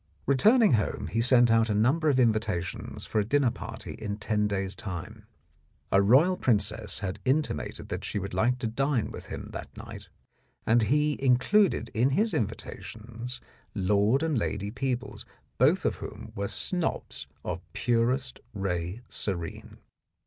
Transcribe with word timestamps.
Returning 0.25 0.71
home, 0.71 1.09
he 1.11 1.21
sent 1.21 1.51
out 1.51 1.69
a 1.69 1.75
number 1.75 2.09
of 2.09 2.19
invita 2.19 2.59
tions 2.63 3.05
for 3.05 3.19
a 3.19 3.23
dinner 3.23 3.51
party 3.51 3.93
in 3.93 4.17
ten 4.17 4.47
days' 4.47 4.73
time. 4.75 5.27
A 5.91 6.01
royal 6.01 6.35
princess 6.37 7.01
had 7.01 7.19
intimated 7.23 7.89
that 7.89 8.03
she 8.03 8.17
would 8.17 8.33
like 8.33 8.57
to 8.57 8.65
dine 8.67 9.11
with 9.11 9.27
him 9.27 9.49
that 9.53 9.77
night, 9.77 10.09
and 10.65 10.81
he 10.81 11.21
included 11.23 11.91
in 11.93 12.09
his 12.17 12.33
invita 12.33 12.81
tions 12.81 13.41
Lord 13.75 14.23
and 14.23 14.35
Lady 14.39 14.71
Peebles, 14.71 15.23
both 15.59 15.85
of 15.85 15.97
whom 15.97 16.31
were 16.35 16.47
snobs 16.47 17.27
of 17.45 17.61
"purest 17.71 18.39
ray 18.55 19.01
serene." 19.07 19.77